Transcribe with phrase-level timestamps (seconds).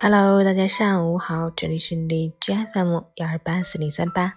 [0.00, 4.34] Hello，大家上午好，这里是荔枝 FM 幺二八四零三八，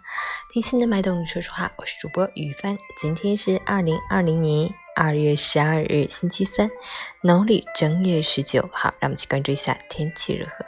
[0.52, 2.76] 听心的脉动，说实话，我是主播雨帆。
[2.97, 6.71] 今天是二零二零年二月十二日，星期三，
[7.21, 8.67] 农历正月十九。
[8.74, 10.66] 好，让我们去关注一下天气如何。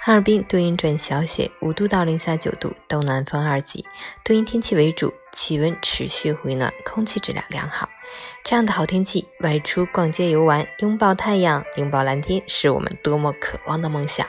[0.00, 3.84] 哈尔滨多云转小雪，五度到零下九度，东南风二级，
[4.24, 7.86] 多云天气为主，气温持续回暖，空气质量良好。
[8.44, 14.26] 这样的好天气，外出逛街游玩，拥抱太阳，拥抱蓝天，是我们多么渴望的梦想。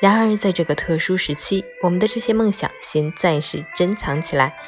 [0.00, 4.58] 然而，在这个特殊时期，我们的这些梦想先暂时珍藏起来，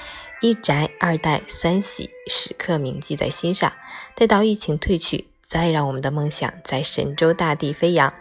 [0.40, 3.72] 一宅、二代、三喜，时刻铭记在心上。
[4.14, 8.12] 待到疫情退去，再让我们的梦想在神州大地飞扬。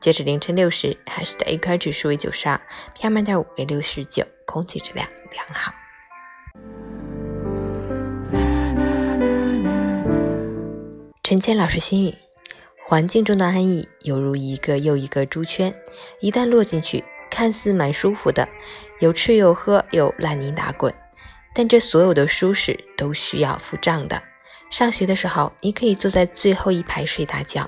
[0.00, 2.60] 截止凌晨六时，海市的 AQI 指数为九十二
[2.96, 5.81] ，PM 二点五为六十九，空气质量良好。
[11.32, 12.14] 陈谦老师心语：
[12.76, 15.74] 环境中的安逸犹如一个又一个猪圈，
[16.20, 18.46] 一旦落进去，看似蛮舒服的，
[19.00, 20.92] 有吃有喝有烂泥打滚。
[21.54, 24.22] 但这所有的舒适都需要付账的。
[24.68, 27.64] 上学的时候，你可以坐在最后一排睡大觉；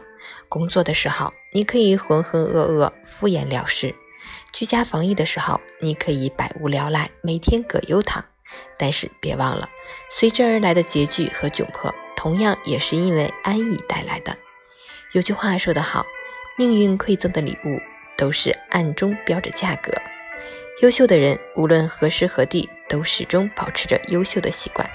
[0.50, 3.94] 工作的时候，你可以浑浑噩噩、敷衍了事；
[4.53, 8.22] 居家防疫的时候，你可以百无聊赖，每天葛优躺。
[8.78, 9.70] 但是别忘了，
[10.10, 11.91] 随之而来的拮据和窘迫。
[12.25, 14.34] 同样也是因为安逸带来的。
[15.12, 16.06] 有句话说得好，
[16.56, 17.78] 命运馈赠的礼物
[18.16, 19.92] 都是暗中标着价格。
[20.81, 24.89] 优秀的人无论何时何地都始终保持着优秀的习惯，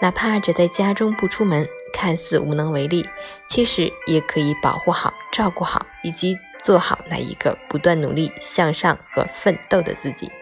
[0.00, 3.06] 哪怕只在家中不出门，看似无能为力，
[3.46, 10.32] 其实也可以保护好、照顾好以及做好那一个不断努力向上和奋斗的自己。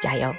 [0.00, 0.32] 加油！